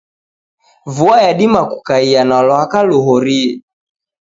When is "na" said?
2.23-2.41